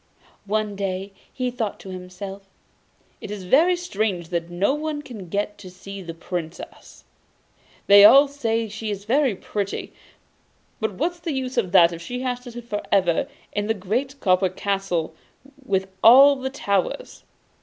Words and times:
One 0.47 0.75
day 0.75 1.13
he 1.31 1.51
thought 1.51 1.79
to 1.81 1.89
himself: 1.89 2.41
'It 3.21 3.29
is 3.29 3.43
very 3.43 3.75
strange 3.75 4.29
that 4.29 4.49
no 4.49 4.73
one 4.73 5.03
can 5.03 5.29
get 5.29 5.59
to 5.59 5.69
see 5.69 6.01
the 6.01 6.15
Princess. 6.15 7.03
They 7.85 8.03
all 8.03 8.27
say 8.27 8.67
she 8.67 8.89
is 8.89 9.05
very 9.05 9.35
pretty, 9.35 9.93
but 10.79 10.93
what's 10.95 11.19
the 11.19 11.33
use 11.33 11.55
of 11.55 11.71
that 11.73 11.93
if 11.93 12.01
she 12.01 12.21
has 12.21 12.39
to 12.39 12.51
sit 12.51 12.65
for 12.67 12.81
ever 12.91 13.27
in 13.53 13.67
the 13.67 13.75
great 13.75 14.19
copper 14.19 14.49
castle 14.49 15.13
with 15.63 15.87
all 16.03 16.35
the 16.35 16.49
towers? 16.49 17.23